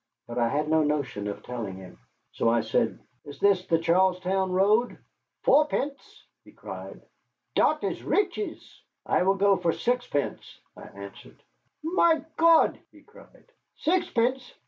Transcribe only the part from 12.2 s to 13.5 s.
Gott!" he cried,